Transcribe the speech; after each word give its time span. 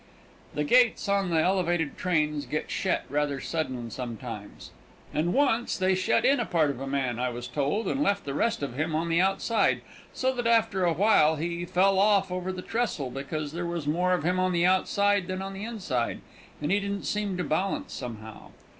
The 0.55 0.63
gates 0.63 1.07
on 1.07 1.29
the 1.29 1.39
elevated 1.39 1.95
trains 1.95 2.47
get 2.47 2.71
shet 2.71 3.03
rather 3.07 3.39
sudden 3.39 3.91
sometimes, 3.91 4.71
and 5.13 5.31
once 5.31 5.77
they 5.77 5.93
shet 5.93 6.25
in 6.25 6.39
a 6.39 6.45
part 6.47 6.71
of 6.71 6.79
a 6.79 6.87
man, 6.87 7.19
I 7.19 7.29
was 7.29 7.47
told, 7.47 7.87
and 7.87 8.01
left 8.01 8.25
the 8.25 8.33
rest 8.33 8.63
of 8.63 8.73
him 8.73 8.95
on 8.95 9.09
the 9.09 9.21
outside, 9.21 9.81
so 10.11 10.33
that 10.33 10.47
after 10.47 10.85
a 10.85 10.93
while 10.93 11.35
he 11.35 11.65
fell 11.65 11.99
off 11.99 12.31
over 12.31 12.51
the 12.51 12.63
trestle, 12.63 13.11
because 13.11 13.51
there 13.51 13.67
was 13.67 13.85
more 13.85 14.13
of 14.13 14.23
him 14.23 14.39
on 14.39 14.53
the 14.53 14.65
outside 14.65 15.27
than 15.27 15.39
on 15.43 15.53
the 15.53 15.65
inside, 15.65 16.21
and 16.59 16.71
he 16.71 16.79
didn't 16.79 17.03
seem 17.05 17.37
to 17.37 17.43
balance 17.43 17.93
somehow. 17.93 18.49